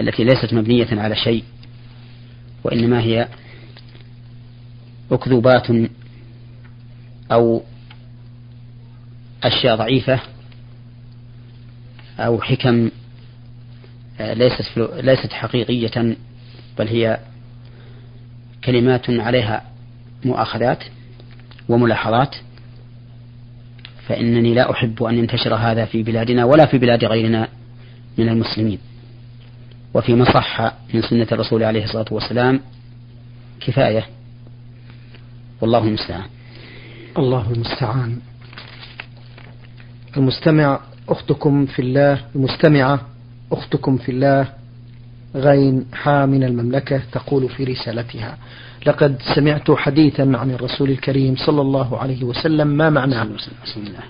التي 0.00 0.24
ليست 0.24 0.54
مبنية 0.54 0.88
على 0.92 1.16
شيء 1.16 1.44
وإنما 2.64 3.00
هي 3.00 3.28
أكذوبات 5.10 5.66
أو 7.32 7.62
أشياء 9.44 9.76
ضعيفة 9.76 10.20
أو 12.18 12.40
حكم 12.40 12.90
آه، 14.20 14.32
ليست 14.32 14.78
ليست 14.78 15.32
حقيقية 15.32 16.16
بل 16.78 16.88
هي 16.88 17.20
كلمات 18.64 19.10
عليها 19.10 19.64
مؤاخذات 20.24 20.84
وملاحظات. 21.68 22.36
فإنني 24.10 24.54
لا 24.54 24.70
أحب 24.70 25.02
أن 25.02 25.18
ينتشر 25.18 25.54
هذا 25.54 25.84
في 25.84 26.02
بلادنا 26.02 26.44
ولا 26.44 26.66
في 26.66 26.78
بلاد 26.78 27.04
غيرنا 27.04 27.48
من 28.18 28.28
المسلمين. 28.28 28.78
وفيما 29.94 30.24
صح 30.24 30.72
من 30.94 31.02
سنة 31.02 31.26
الرسول 31.32 31.64
عليه 31.64 31.84
الصلاة 31.84 32.04
والسلام 32.10 32.60
كفاية. 33.60 34.06
والله 35.60 35.84
المستعان. 35.84 36.24
الله 37.18 37.52
المستعان. 37.52 38.18
المستمع 40.16 40.80
أختكم 41.08 41.66
في 41.66 41.82
الله 41.82 42.20
المستمعة 42.34 43.00
أختكم 43.52 43.96
في 43.96 44.08
الله 44.12 44.48
غين 45.34 45.86
حا 45.92 46.26
من 46.26 46.44
المملكة 46.44 47.02
تقول 47.12 47.48
في 47.48 47.64
رسالتها. 47.64 48.38
لقد 48.86 49.22
سمعت 49.34 49.70
حديثا 49.70 50.22
عن 50.22 50.50
الرسول 50.50 50.90
الكريم 50.90 51.36
صلى 51.36 51.60
الله 51.60 51.98
عليه 51.98 52.24
وسلم 52.24 52.66
ما 52.66 52.90
معناه 52.90 53.28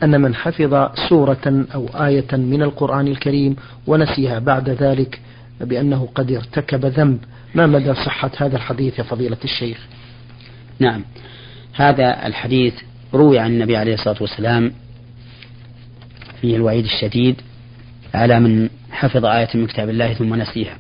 أن 0.03 0.21
من 0.21 0.35
حفظ 0.35 0.89
سورة 1.09 1.67
أو 1.75 1.87
آية 1.87 2.37
من 2.37 2.63
القرآن 2.63 3.07
الكريم 3.09 3.57
ونسيها 3.87 4.39
بعد 4.39 4.71
ذلك 4.71 5.21
بأنه 5.61 6.09
قد 6.15 6.33
ارتكب 6.33 6.87
ذنب. 6.87 7.19
ما 7.55 7.67
مدى 7.67 7.95
صحة 7.95 8.31
هذا 8.37 8.57
الحديث 8.57 8.99
يا 8.99 9.05
فضيلة 9.05 9.37
الشيخ؟ 9.45 9.79
نعم. 10.79 11.05
هذا 11.73 12.27
الحديث 12.27 12.75
روي 13.15 13.39
عن 13.39 13.51
النبي 13.51 13.77
عليه 13.77 13.95
الصلاة 13.95 14.17
والسلام 14.21 14.73
فيه 16.41 16.57
الوعيد 16.57 16.85
الشديد 16.85 17.41
على 18.15 18.41
من 18.41 18.69
حفظ 18.91 19.25
آية 19.25 19.49
من 19.55 19.67
كتاب 19.67 19.89
الله 19.89 20.15
ثم 20.15 20.35
نسيها. 20.35 20.79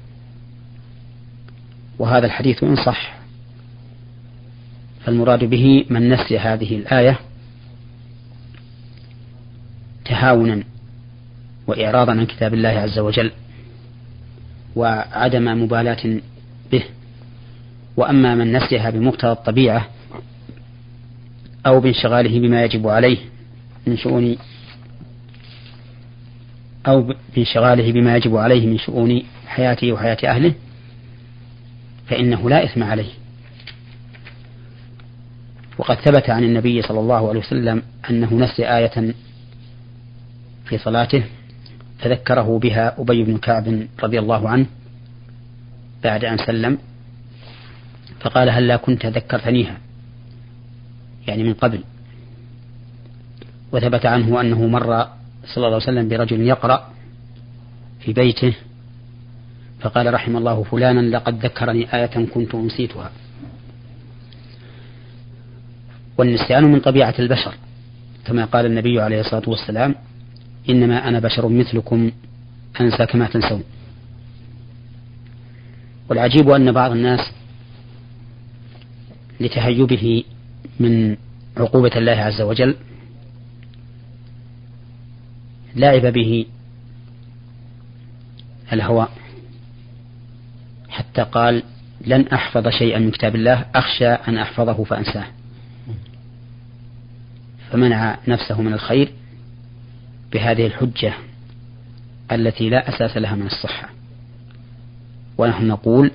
وهذا 1.98 2.26
الحديث 2.26 2.64
إن 2.64 2.76
صح 2.76 3.19
فالمراد 5.04 5.44
به 5.44 5.84
من 5.90 6.08
نسي 6.08 6.38
هذه 6.38 6.76
الآية 6.76 7.18
تهاونا 10.04 10.62
وإعراضا 11.66 12.12
عن 12.12 12.26
كتاب 12.26 12.54
الله 12.54 12.68
عز 12.68 12.98
وجل 12.98 13.30
وعدم 14.76 15.62
مبالاة 15.62 16.20
به. 16.72 16.82
وأما 17.96 18.34
من 18.34 18.56
نسيها 18.56 18.90
بمقتضى 18.90 19.32
الطبيعة 19.32 19.88
أو 21.66 21.80
بانشغاله 21.80 22.40
بما 22.40 22.64
يجب 22.64 22.88
عليه 22.88 23.18
من 23.86 23.96
شؤون 23.96 24.36
أو 26.86 27.14
بانشغاله 27.36 27.92
بما 27.92 28.16
يجب 28.16 28.36
عليه 28.36 28.66
من 28.66 28.78
شؤون 28.78 29.22
حياته 29.46 29.92
وحياة 29.92 30.18
أهله 30.24 30.54
فإنه 32.06 32.50
لا 32.50 32.64
إثم 32.64 32.82
عليه. 32.82 33.10
وقد 35.80 35.96
ثبت 35.96 36.30
عن 36.30 36.44
النبي 36.44 36.82
صلى 36.82 37.00
الله 37.00 37.28
عليه 37.28 37.40
وسلم 37.40 37.82
أنه 38.10 38.34
نسي 38.34 38.76
آية 38.76 39.14
في 40.64 40.78
صلاته 40.78 41.24
فذكره 41.98 42.58
بها 42.58 42.94
أبي 42.98 43.24
بن 43.24 43.38
كعب 43.38 43.86
رضي 44.02 44.18
الله 44.18 44.48
عنه 44.48 44.66
بعد 46.04 46.24
أن 46.24 46.38
سلم 46.38 46.78
فقال 48.20 48.50
هل 48.50 48.66
لا 48.66 48.76
كنت 48.76 49.06
ذكرتنيها؟ 49.06 49.78
يعني 51.26 51.42
من 51.42 51.54
قبل. 51.54 51.80
وثبت 53.72 54.06
عنه 54.06 54.40
أنه 54.40 54.66
مر 54.66 55.06
صلى 55.44 55.56
الله 55.56 55.66
عليه 55.66 55.76
وسلم 55.76 56.08
برجل 56.08 56.40
يقرأ 56.40 56.90
في 58.00 58.12
بيته 58.12 58.54
فقال 59.80 60.14
رحم 60.14 60.36
الله 60.36 60.62
فلانا 60.62 61.16
لقد 61.16 61.44
ذكرني 61.46 61.94
آية 61.94 62.26
كنت 62.26 62.54
أنسيتها. 62.54 63.10
والنسيان 66.20 66.64
من 66.64 66.80
طبيعة 66.80 67.14
البشر. 67.18 67.54
كما 68.26 68.44
قال 68.44 68.66
النبي 68.66 69.00
عليه 69.00 69.20
الصلاة 69.20 69.48
والسلام 69.48 69.94
إنما 70.68 71.08
أنا 71.08 71.18
بشر 71.18 71.48
مثلكم 71.48 72.10
أنسى 72.80 73.06
كما 73.06 73.26
تنسون. 73.26 73.62
والعجيب 76.08 76.50
أن 76.50 76.72
بعض 76.72 76.90
الناس 76.90 77.32
لتهيبه 79.40 80.24
من 80.80 81.16
عقوبة 81.56 81.90
الله 81.96 82.12
عز 82.12 82.40
وجل 82.40 82.76
لعب 85.76 86.06
به 86.06 86.46
الهوى. 88.72 89.08
حتى 90.88 91.22
قال 91.22 91.62
لن 92.06 92.28
أحفظ 92.28 92.68
شيئا 92.68 92.98
من 92.98 93.10
كتاب 93.10 93.34
الله 93.34 93.66
أخشى 93.74 94.08
أن 94.08 94.38
أحفظه 94.38 94.84
فأنساه. 94.84 95.39
فمنع 97.72 98.18
نفسه 98.28 98.62
من 98.62 98.72
الخير 98.72 99.12
بهذه 100.32 100.66
الحجة 100.66 101.12
التي 102.32 102.70
لا 102.70 102.88
أساس 102.88 103.16
لها 103.16 103.34
من 103.34 103.46
الصحة. 103.46 103.88
ونحن 105.38 105.66
نقول 105.66 106.10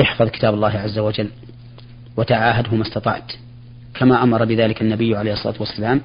احفظ 0.00 0.28
كتاب 0.28 0.54
الله 0.54 0.68
عز 0.68 0.98
وجل 0.98 1.28
وتعاهده 2.16 2.74
ما 2.74 2.82
استطعت. 2.82 3.32
كما 3.94 4.22
أمر 4.22 4.44
بذلك 4.44 4.82
النبي 4.82 5.16
عليه 5.16 5.32
الصلاة 5.32 5.54
والسلام 5.60 6.00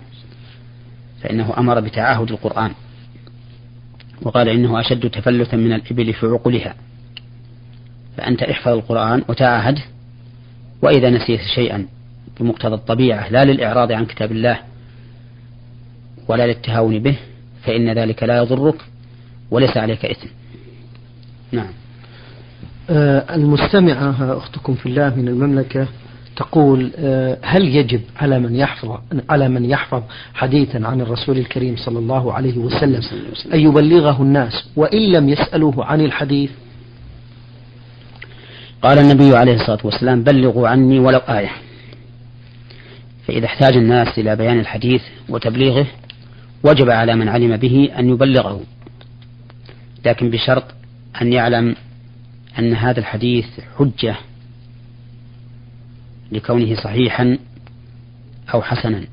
فإنه 1.22 1.54
أمر 1.58 1.80
بتعاهد 1.80 2.32
القرآن. 2.32 2.72
وقال 4.22 4.50
إنه 4.50 4.80
أشد 4.80 5.10
تفلتا 5.10 5.58
من 5.58 5.74
الإبل 5.74 6.13
في 6.13 6.26
عقلها 6.26 6.76
فأنت 8.17 8.43
احفظ 8.43 8.72
القرآن 8.72 9.24
وتعاهد 9.30 9.80
وإذا 10.82 11.10
نسيت 11.10 11.39
شيئا 11.56 11.88
بمقتضى 12.39 12.76
الطبيعة 12.76 13.30
لا 13.30 13.46
للإعراض 13.46 13.91
عن 13.91 14.06
كتاب 14.06 14.32
الله 14.32 14.60
ولا 16.28 16.48
للتهاون 16.48 17.00
به 17.00 17.16
فإن 17.64 17.90
ذلك 17.94 18.24
لا 18.24 18.38
يضرك 18.38 18.76
وليس 19.52 19.78
عليك 19.78 20.06
إثم. 20.06 20.28
نعم. 21.52 21.68
آه 22.90 23.36
المستمعة 23.36 24.38
أختكم 24.38 24.76
في 24.76 24.86
الله 24.86 25.16
من 25.16 25.28
المملكة 25.28 25.88
تقول 26.36 26.92
آه 26.98 27.38
هل 27.42 27.76
يجب 27.76 28.02
على 28.18 28.40
من 28.40 28.56
يحفظ 28.56 29.00
على 29.30 29.50
من 29.50 29.66
يحفظ 29.66 30.04
حديثا 30.34 30.88
عن 30.88 31.02
الرسول 31.02 31.38
الكريم 31.38 31.76
صلى 31.78 32.00
الله 32.00 32.34
عليه 32.34 32.58
وسلم 32.58 33.02
أن 33.54 33.60
يبلغه 33.60 34.22
الناس 34.22 34.66
وإن 34.76 35.12
لم 35.12 35.30
يسألوه 35.30 35.86
عن 35.86 36.02
الحديث؟ 36.02 36.52
قال 38.82 39.00
النبي 39.00 39.36
عليه 39.38 39.56
الصلاة 39.56 39.80
والسلام 39.84 40.24
بلغوا 40.24 40.68
عني 40.68 41.00
ولو 41.00 41.20
آية. 41.20 41.52
فإذا 43.28 43.46
احتاج 43.46 43.78
الناس 43.78 44.20
إلى 44.20 44.36
بيان 44.36 44.60
الحديث 44.60 45.02
وتبليغه 45.30 45.86
وجب 46.63 46.89
على 46.89 47.15
من 47.15 47.30
علم 47.30 47.58
به 47.58 47.89
أن 47.99 48.10
يبلغه. 48.10 48.62
لكن 50.06 50.30
بشرط 50.30 50.63
أن 51.21 51.34
يعلم 51.34 51.76
أن 52.60 52.73
هذا 52.73 52.99
الحديث 52.99 53.45
حجة 53.78 54.15
لكونه 56.32 56.76
صحيحا 56.76 57.38
أو 58.54 58.62
حسنا. 58.62 59.04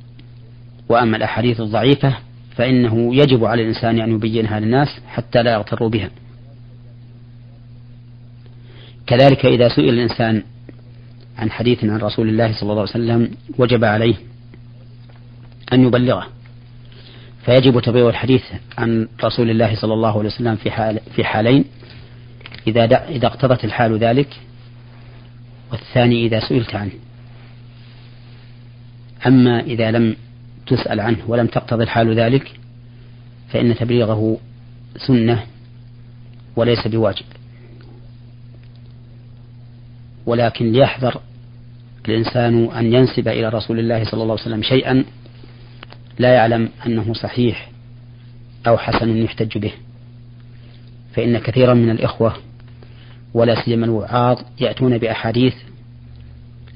وأما 0.89 1.17
الأحاديث 1.17 1.61
الضعيفة 1.61 2.17
فإنه 2.57 3.15
يجب 3.15 3.45
على 3.45 3.63
الإنسان 3.63 4.01
أن 4.01 4.13
يبينها 4.13 4.61
للناس 4.61 4.89
حتى 5.09 5.43
لا 5.43 5.53
يغتروا 5.53 5.89
بها. 5.89 6.11
كذلك 9.07 9.47
إذا 9.47 9.69
سئل 9.69 9.89
الإنسان 9.89 10.43
عن 11.39 11.51
حديث 11.51 11.85
عن 11.85 11.97
رسول 11.97 12.29
الله 12.29 12.53
صلى 12.53 12.63
الله 12.63 12.81
عليه 12.81 12.91
وسلم 12.91 13.31
وجب 13.59 13.85
عليه 13.85 14.15
أن 15.73 15.87
يبلغه. 15.87 16.27
فيجب 17.45 17.81
تبليغ 17.81 18.09
الحديث 18.09 18.43
عن 18.79 19.09
رسول 19.25 19.51
الله 19.51 19.75
صلى 19.75 19.95
الله 19.95 20.19
عليه 20.19 20.29
وسلم 20.29 20.57
في 20.57 20.71
حال 20.71 21.01
في 21.17 21.25
حالين. 21.25 21.65
إذا 22.67 22.85
إذا 23.09 23.27
اقتضت 23.27 23.65
الحال 23.65 23.99
ذلك 23.99 24.29
والثاني 25.73 26.27
إذا 26.27 26.41
سئلت 26.41 26.75
عنه. 26.75 26.93
أما 29.27 29.61
إذا 29.61 29.91
لم 29.91 30.17
تسأل 30.67 31.01
عنه 31.01 31.19
ولم 31.27 31.47
تقتضي 31.47 31.83
الحال 31.83 32.15
ذلك 32.15 32.53
فإن 33.49 33.75
تبليغه 33.75 34.39
سنة 34.97 35.47
وليس 36.57 36.89
بواجب. 36.89 37.25
ولكن 40.27 40.73
ليحذر 40.73 41.21
الإنسان 42.09 42.65
أن 42.65 42.93
ينسب 42.95 43.29
إلى 43.29 43.49
رسول 43.49 43.79
الله 43.79 44.05
صلى 44.05 44.23
الله 44.23 44.33
عليه 44.33 44.43
وسلم 44.43 44.63
شيئا 44.63 45.05
لا 46.21 46.35
يعلم 46.35 46.69
أنه 46.87 47.15
صحيح 47.15 47.71
أو 48.67 48.79
حسن 48.79 49.17
يحتج 49.17 49.59
به. 49.59 49.73
فإن 51.15 51.39
كثيرا 51.39 51.75
من 51.75 51.91
الإخوة 51.91 52.37
ولا 53.35 53.65
سيما 53.65 53.87
الوعاظ 53.87 54.39
يأتون 54.61 54.99
بأحاديث 54.99 55.55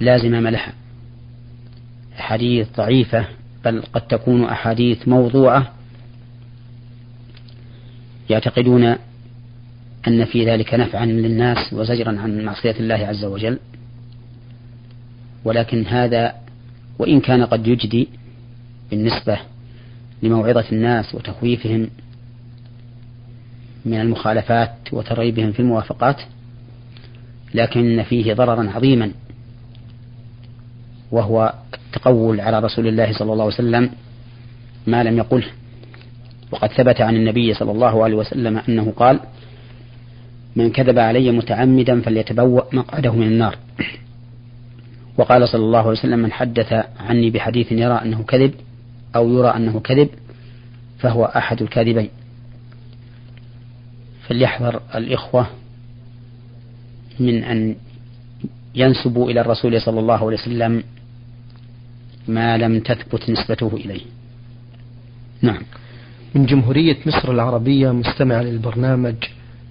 لا 0.00 0.18
زمام 0.18 0.48
لها 0.48 0.72
أحاديث 2.18 2.68
ضعيفة 2.76 3.26
بل 3.64 3.82
قد 3.92 4.00
تكون 4.06 4.44
أحاديث 4.44 5.08
موضوعة 5.08 5.72
يعتقدون 8.30 8.84
أن 10.08 10.24
في 10.24 10.46
ذلك 10.46 10.74
نفعا 10.74 11.06
للناس 11.06 11.72
وزجرا 11.72 12.20
عن 12.20 12.44
معصية 12.44 12.74
الله 12.80 12.94
عز 12.94 13.24
وجل. 13.24 13.58
ولكن 15.44 15.86
هذا 15.86 16.34
وإن 16.98 17.20
كان 17.20 17.44
قد 17.44 17.66
يجدي 17.66 18.08
بالنسبة 18.94 19.38
لموعظة 20.22 20.64
الناس 20.72 21.14
وتخويفهم 21.14 21.88
من 23.84 24.00
المخالفات 24.00 24.74
وترغيبهم 24.92 25.52
في 25.52 25.60
الموافقات 25.60 26.20
لكن 27.54 28.02
فيه 28.02 28.34
ضررا 28.34 28.70
عظيما 28.70 29.10
وهو 31.10 31.54
التقول 31.74 32.40
على 32.40 32.58
رسول 32.58 32.86
الله 32.86 33.12
صلى 33.12 33.32
الله 33.32 33.44
عليه 33.44 33.54
وسلم 33.54 33.90
ما 34.86 35.02
لم 35.02 35.18
يقله. 35.18 35.46
وقد 36.50 36.68
ثبت 36.68 37.00
عن 37.00 37.16
النبي 37.16 37.54
صلى 37.54 37.70
الله 37.70 38.04
عليه 38.04 38.16
وسلم 38.16 38.58
أنه 38.68 38.92
قال 38.96 39.20
من 40.56 40.70
كذب 40.70 40.98
علي 40.98 41.30
متعمدا 41.30 42.00
فليتبوأ 42.00 42.62
مقعده 42.72 43.12
من 43.12 43.26
النار. 43.26 43.58
وقال 45.18 45.48
صلى 45.48 45.64
الله 45.64 45.78
عليه 45.78 45.90
وسلم 45.90 46.18
من 46.18 46.32
حدث 46.32 46.72
عني 47.00 47.30
بحديث 47.30 47.72
يرى 47.72 47.94
أنه 48.02 48.22
كذب 48.22 48.54
أو 49.16 49.38
يرى 49.38 49.48
أنه 49.48 49.80
كذب 49.80 50.08
فهو 50.98 51.24
أحد 51.24 51.62
الكاذبين. 51.62 52.08
فليحذر 54.28 54.80
الإخوة 54.94 55.46
من 57.20 57.44
أن 57.44 57.76
ينسبوا 58.74 59.30
إلى 59.30 59.40
الرسول 59.40 59.80
صلى 59.80 60.00
الله 60.00 60.26
عليه 60.26 60.36
وسلم 60.36 60.82
ما 62.28 62.58
لم 62.58 62.80
تثبت 62.80 63.30
نسبته 63.30 63.70
إليه. 63.74 64.02
نعم. 65.42 65.62
من 66.34 66.46
جمهورية 66.46 66.96
مصر 67.06 67.30
العربية 67.30 67.90
مستمع 67.90 68.40
للبرنامج 68.40 69.14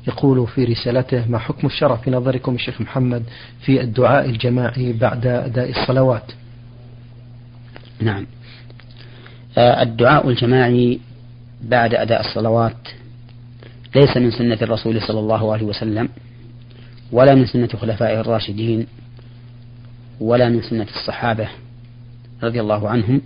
يقول 0.08 0.47
في 0.47 0.63
رسالته 0.63 1.27
ما 1.27 1.38
حكم 1.38 1.67
الشرع 1.67 1.95
في 1.95 2.12
نظركم 2.12 2.56
الشيخ 2.56 2.82
محمد 2.82 3.23
في 3.65 3.82
الدعاء 3.82 4.25
الجماعي 4.25 4.93
بعد 4.93 5.27
أداء 5.27 5.69
الصلوات؟ 5.69 6.32
نعم. 8.01 8.25
الدعاء 9.57 10.29
الجماعي 10.29 10.99
بعد 11.61 11.93
أداء 11.93 12.21
الصلوات 12.21 12.87
ليس 13.95 14.17
من 14.17 14.31
سنة 14.31 14.57
الرسول 14.61 15.01
صلى 15.01 15.19
الله 15.19 15.53
عليه 15.53 15.65
وسلم 15.65 16.09
ولا 17.11 17.35
من 17.35 17.45
سنة 17.45 17.67
خلفائه 17.67 18.19
الراشدين 18.19 18.87
ولا 20.19 20.49
من 20.49 20.61
سنة 20.61 20.87
الصحابة 20.95 21.47
رضي 22.43 22.61
الله 22.61 22.89
عنهم 22.89 23.21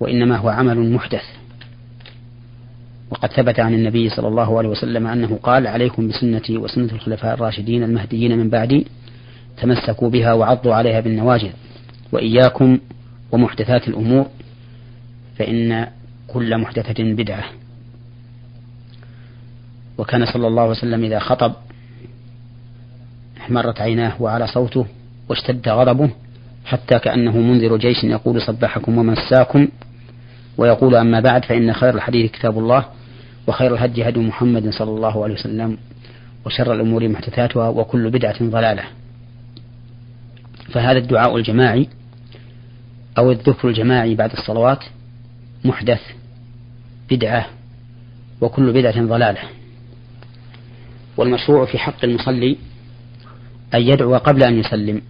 وإنما 0.00 0.36
هو 0.36 0.48
عمل 0.48 0.92
محدث. 0.92 1.24
وقد 3.10 3.32
ثبت 3.32 3.60
عن 3.60 3.74
النبي 3.74 4.08
صلى 4.08 4.28
الله 4.28 4.58
عليه 4.58 4.68
وسلم 4.68 5.06
أنه 5.06 5.38
قال 5.42 5.66
عليكم 5.66 6.08
بسنتي 6.08 6.58
وسنة 6.58 6.92
الخلفاء 6.92 7.34
الراشدين 7.34 7.82
المهديين 7.82 8.38
من 8.38 8.50
بعدي 8.50 8.86
تمسكوا 9.56 10.10
بها 10.10 10.32
وعضوا 10.32 10.74
عليها 10.74 11.00
بالنواجذ 11.00 11.50
وإياكم 12.12 12.78
ومحدثات 13.32 13.88
الأمور 13.88 14.26
فإن 15.38 15.86
كل 16.28 16.58
محدثة 16.58 17.04
بدعة. 17.04 17.44
وكان 19.98 20.26
صلى 20.26 20.46
الله 20.46 20.62
عليه 20.62 20.70
وسلم 20.70 21.04
إذا 21.04 21.18
خطب 21.18 21.52
احمرت 23.40 23.80
عيناه 23.80 24.22
وعلى 24.22 24.46
صوته 24.46 24.86
واشتد 25.28 25.68
غضبه 25.68 26.10
حتى 26.64 26.98
كأنه 26.98 27.38
منذر 27.38 27.76
جيش 27.76 28.04
يقول 28.04 28.42
صبحكم 28.42 28.98
ومساكم 28.98 29.68
ويقول 30.58 30.94
أما 30.96 31.20
بعد 31.20 31.44
فإن 31.44 31.72
خير 31.72 31.94
الحديث 31.94 32.30
كتاب 32.30 32.58
الله 32.58 32.84
وخير 33.46 33.74
الهدي 33.74 34.08
هدي 34.08 34.20
محمد 34.20 34.70
صلى 34.70 34.90
الله 34.90 35.24
عليه 35.24 35.34
وسلم 35.34 35.78
وشر 36.46 36.72
الأمور 36.72 37.08
محدثاتها 37.08 37.68
وكل 37.68 38.10
بدعة 38.10 38.36
ضلالة. 38.42 38.82
فهذا 40.72 40.98
الدعاء 40.98 41.36
الجماعي 41.36 41.88
أو 43.18 43.30
الذكر 43.30 43.68
الجماعي 43.68 44.14
بعد 44.14 44.32
الصلوات 44.32 44.84
محدث 45.64 46.00
بدعة 47.10 47.46
وكل 48.40 48.72
بدعة 48.72 49.06
ضلالة. 49.06 49.40
والمشروع 51.16 51.64
في 51.64 51.78
حق 51.78 52.04
المصلي 52.04 52.56
أن 53.74 53.82
يدعو 53.82 54.16
قبل 54.16 54.42
أن 54.42 54.58
يسلم 54.58 55.02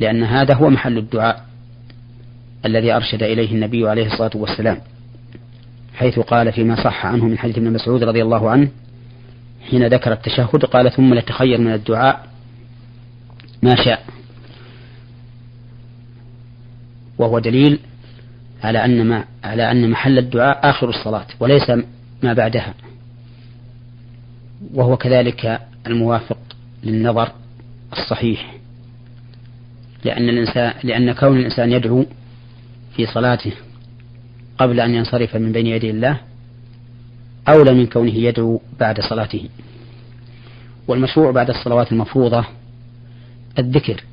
لأن 0.00 0.24
هذا 0.24 0.54
هو 0.54 0.70
محل 0.70 0.98
الدعاء 0.98 1.44
الذي 2.64 2.92
أرشد 2.92 3.22
إليه 3.22 3.52
النبي 3.52 3.88
عليه 3.88 4.06
الصلاة 4.06 4.30
والسلام 4.34 4.80
حيث 5.94 6.18
قال 6.18 6.52
فيما 6.52 6.84
صح 6.84 7.06
عنه 7.06 7.24
من 7.24 7.38
حديث 7.38 7.58
ابن 7.58 7.72
مسعود 7.72 8.02
رضي 8.02 8.22
الله 8.22 8.50
عنه 8.50 8.68
حين 9.70 9.86
ذكر 9.86 10.12
التشهد 10.12 10.64
قال 10.64 10.92
ثم 10.92 11.14
لتخير 11.14 11.58
من 11.58 11.72
الدعاء 11.72 12.28
ما 13.62 13.74
شاء. 13.84 14.04
وهو 17.18 17.38
دليل 17.38 17.78
على 18.62 18.84
أن 18.84 19.06
ما 19.06 19.24
على 19.44 19.70
أن 19.70 19.90
محل 19.90 20.18
الدعاء 20.18 20.70
آخر 20.70 20.88
الصلاة 20.88 21.26
وليس 21.40 21.70
ما 22.22 22.32
بعدها. 22.32 22.74
وهو 24.74 24.96
كذلك 24.96 25.60
الموافق 25.86 26.38
للنظر 26.84 27.32
الصحيح. 27.92 28.54
لأن 30.04 30.28
الإنسان 30.28 30.72
لأن 30.84 31.12
كون 31.12 31.38
الإنسان 31.38 31.72
يدعو 31.72 32.06
في 32.96 33.06
صلاته 33.06 33.52
قبل 34.58 34.80
أن 34.80 34.94
ينصرف 34.94 35.36
من 35.36 35.52
بين 35.52 35.66
يدي 35.66 35.90
الله 35.90 36.20
أولى 37.48 37.74
من 37.74 37.86
كونه 37.86 38.14
يدعو 38.14 38.60
بعد 38.80 39.00
صلاته. 39.00 39.48
والمشروع 40.88 41.30
بعد 41.30 41.50
الصلوات 41.50 41.92
المفروضة 41.92 42.44
الذكر. 43.58 44.04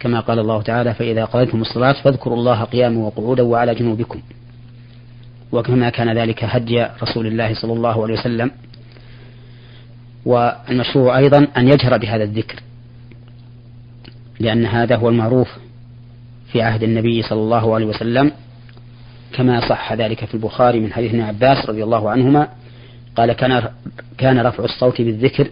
كما 0.00 0.20
قال 0.20 0.38
الله 0.38 0.62
تعالى 0.62 0.94
فإذا 0.94 1.24
قضيتم 1.24 1.60
الصلاة 1.60 1.92
فاذكروا 1.92 2.36
الله 2.36 2.64
قياما 2.64 2.98
وقعودا 2.98 3.42
وعلى 3.42 3.74
جنوبكم. 3.74 4.20
وكما 5.52 5.90
كان 5.90 6.18
ذلك 6.18 6.44
هدي 6.44 6.86
رسول 7.02 7.26
الله 7.26 7.54
صلى 7.54 7.72
الله 7.72 8.02
عليه 8.02 8.14
وسلم. 8.14 8.50
والمشروع 10.24 11.18
أيضا 11.18 11.46
أن 11.56 11.68
يجهر 11.68 11.98
بهذا 11.98 12.24
الذكر 12.24 12.60
لأن 14.40 14.66
هذا 14.66 14.96
هو 14.96 15.08
المعروف 15.08 15.48
في 16.52 16.62
عهد 16.62 16.82
النبي 16.82 17.22
صلى 17.22 17.40
الله 17.40 17.74
عليه 17.74 17.86
وسلم. 17.86 18.32
كما 19.32 19.68
صح 19.68 19.92
ذلك 19.92 20.24
في 20.24 20.34
البخاري 20.34 20.80
من 20.80 20.92
حديث 20.92 21.10
ابن 21.10 21.20
عباس 21.20 21.66
رضي 21.68 21.84
الله 21.84 22.10
عنهما 22.10 22.48
قال 23.16 23.32
كان 23.32 23.68
كان 24.18 24.38
رفع 24.38 24.64
الصوت 24.64 25.02
بالذكر 25.02 25.50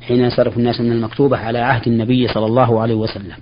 حين 0.00 0.20
ينصرف 0.20 0.56
الناس 0.58 0.80
من 0.80 0.92
المكتوبة 0.92 1.36
على 1.36 1.58
عهد 1.58 1.88
النبي 1.88 2.28
صلى 2.28 2.46
الله 2.46 2.80
عليه 2.80 2.94
وسلم. 2.94 3.36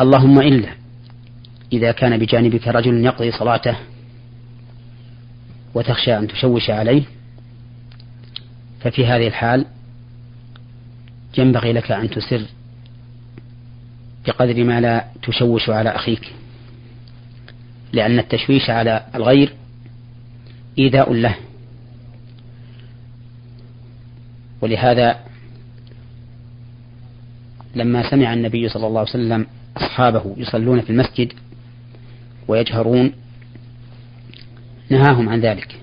اللهم 0.00 0.38
إلا. 0.38 0.68
إذا 1.72 1.92
كان 1.92 2.18
بجانبك 2.18 2.68
رجل 2.68 3.04
يقضي 3.04 3.30
صلاته 3.32 3.76
وتخشى 5.74 6.18
أن 6.18 6.28
تشوش 6.28 6.70
عليه 6.70 7.02
ففي 8.80 9.06
هذه 9.06 9.26
الحال 9.26 9.66
ينبغي 11.38 11.72
لك 11.72 11.90
أن 11.92 12.10
تسر 12.10 12.42
بقدر 14.26 14.64
ما 14.64 14.80
لا 14.80 15.04
تشوش 15.22 15.70
على 15.70 15.90
أخيك. 15.90 16.32
لأن 17.92 18.18
التشويش 18.18 18.70
على 18.70 19.06
الغير 19.14 19.52
إيذاء 20.78 21.12
له. 21.12 21.36
ولهذا 24.60 25.20
لما 27.74 28.10
سمع 28.10 28.32
النبي 28.32 28.68
صلى 28.68 28.86
الله 28.86 29.00
عليه 29.00 29.10
وسلم 29.10 29.46
أصحابه 29.76 30.34
يصلون 30.36 30.80
في 30.80 30.90
المسجد 30.90 31.32
ويجهرون 32.48 33.12
نهاهم 34.90 35.28
عن 35.28 35.40
ذلك. 35.40 35.80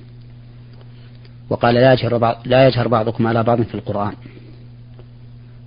وقال 1.50 1.76
لا 1.76 1.94
يجهر, 1.94 2.18
بعض 2.18 2.38
لا 2.46 2.68
يجهر 2.68 2.88
بعضكم 2.88 3.28
على 3.28 3.44
بعض 3.44 3.62
في 3.62 3.76
القرآن. 3.76 4.14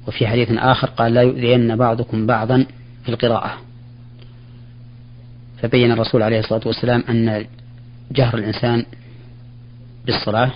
وفي 0.09 0.27
حديث 0.27 0.51
آخر 0.51 0.89
قال 0.89 1.15
لا 1.15 1.23
يؤذين 1.23 1.77
بعضكم 1.77 2.27
بعضا 2.27 2.67
في 3.05 3.09
القراءة. 3.09 3.59
فبين 5.63 5.93
الرسول 5.93 6.23
عليه 6.23 6.39
الصلاة 6.39 6.63
والسلام 6.67 7.05
أن 7.09 7.47
جهر 8.13 8.39
الإنسان 8.39 8.87
بالصلاة 10.07 10.51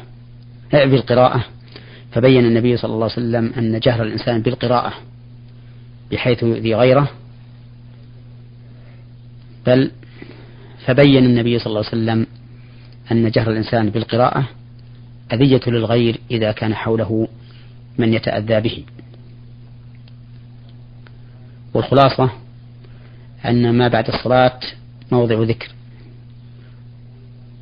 بالقراءة. 0.73 1.45
فبين 2.13 2.45
النبي 2.45 2.77
صلى 2.77 2.93
الله 2.95 3.05
عليه 3.05 3.13
وسلم 3.13 3.53
أن 3.59 3.81
جهر 3.81 4.03
الإنسان 4.03 4.43
بالقراءة 4.43 4.93
بحيث 6.11 6.43
يؤذي 6.43 6.75
غيره. 6.75 7.09
بل 9.67 9.91
فبين 10.87 11.25
النبي 11.25 11.59
صلى 11.59 11.67
الله 11.67 11.79
عليه 11.79 11.89
وسلم 11.89 12.27
أن 13.13 13.31
جهر 13.31 13.51
الإنسان 13.51 13.91
بالقراءة 13.91 14.49
أذية 15.33 15.61
للغير 15.67 16.21
إذا 16.31 16.53
كان 16.53 16.75
حوله 16.75 17.29
من 17.99 18.15
يتأذى 18.15 18.61
به. 18.61 18.85
والخلاصة 21.75 22.31
أن 23.45 23.79
ما 23.79 23.89
بعد 23.89 24.09
الصلاة 24.09 24.61
موضع 25.13 25.43
ذكر 25.43 25.69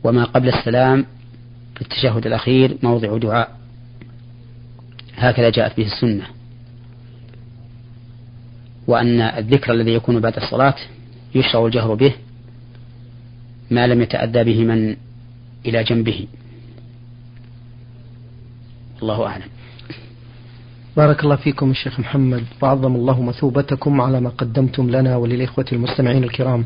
وما 0.04 0.24
قبل 0.24 0.48
السلام 0.48 1.06
في 1.74 1.82
التشهد 1.82 2.26
الأخير 2.26 2.78
موضع 2.82 3.18
دعاء. 3.18 3.58
هكذا 5.16 5.50
جاءت 5.50 5.76
به 5.76 5.86
السنة. 5.86 6.26
وأن 8.86 9.20
الذكر 9.20 9.72
الذي 9.72 9.94
يكون 9.94 10.20
بعد 10.20 10.36
الصلاة 10.36 10.74
يشرع 11.38 11.66
الجهر 11.66 11.94
به 11.94 12.12
ما 13.70 13.86
لم 13.86 14.02
يتأذى 14.02 14.44
به 14.44 14.64
من 14.64 14.96
إلى 15.66 15.84
جنبه. 15.84 16.26
الله 19.02 19.26
أعلم. 19.26 19.48
بارك 20.96 21.24
الله 21.24 21.36
فيكم 21.36 21.70
الشيخ 21.70 22.00
محمد. 22.00 22.44
وعظم 22.62 22.96
الله 22.96 23.22
مثوبتكم 23.22 24.00
على 24.00 24.20
ما 24.20 24.30
قدمتم 24.30 24.90
لنا 24.90 25.16
وللإخوة 25.16 25.66
المستمعين 25.72 26.24
الكرام. 26.24 26.64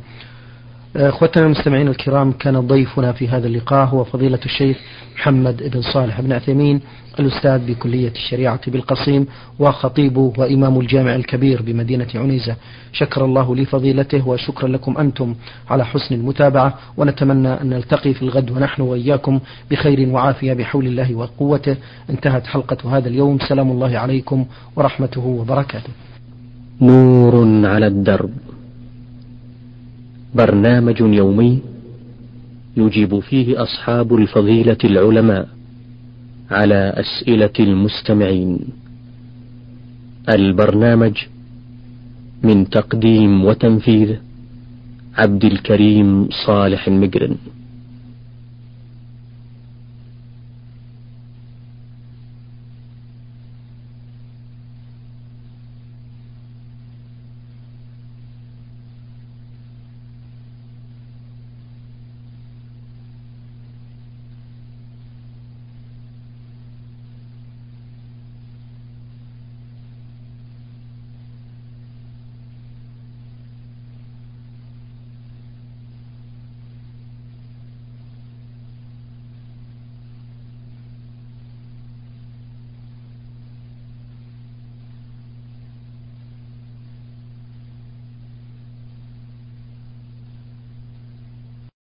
أخوتنا 0.96 1.46
المستمعين 1.46 1.88
الكرام 1.88 2.32
كان 2.32 2.60
ضيفنا 2.60 3.12
في 3.12 3.28
هذا 3.28 3.46
اللقاء 3.46 3.86
هو 3.86 4.04
فضيلة 4.04 4.38
الشيخ 4.44 4.76
محمد 5.14 5.70
بن 5.74 5.82
صالح 5.82 6.20
بن 6.20 6.32
عثيمين 6.32 6.80
الأستاذ 7.20 7.58
بكلية 7.58 8.08
الشريعة 8.08 8.70
بالقصيم 8.70 9.26
وخطيب 9.58 10.16
وإمام 10.16 10.80
الجامع 10.80 11.14
الكبير 11.14 11.62
بمدينة 11.62 12.06
عنيزة. 12.14 12.56
شكر 12.92 13.24
الله 13.24 13.56
لفضيلته 13.56 14.28
وشكرا 14.28 14.68
لكم 14.68 14.98
أنتم 14.98 15.34
على 15.70 15.84
حسن 15.84 16.14
المتابعة 16.14 16.78
ونتمنى 16.96 17.48
أن 17.48 17.68
نلتقي 17.68 18.14
في 18.14 18.22
الغد 18.22 18.50
ونحن 18.50 18.82
وإياكم 18.82 19.40
بخير 19.70 20.08
وعافية 20.08 20.52
بحول 20.52 20.86
الله 20.86 21.14
وقوته. 21.14 21.76
انتهت 22.10 22.46
حلقة 22.46 22.96
هذا 22.96 23.08
اليوم. 23.08 23.38
سلام 23.38 23.70
الله 23.70 23.98
عليكم 23.98 24.46
ورحمته 24.76 25.26
وبركاته. 25.26 25.90
نور 26.80 27.66
على 27.66 27.86
الدرب. 27.86 28.30
برنامج 30.34 31.00
يومي 31.00 31.58
يجيب 32.76 33.20
فيه 33.20 33.62
أصحاب 33.62 34.14
الفضيلة 34.14 34.76
العلماء 34.84 35.48
على 36.50 36.94
أسئلة 36.96 37.52
المستمعين. 37.60 38.58
البرنامج 40.28 41.16
من 42.42 42.70
تقديم 42.70 43.44
وتنفيذ 43.44 44.16
عبد 45.18 45.44
الكريم 45.44 46.28
صالح 46.46 46.88
المقرن 46.88 47.36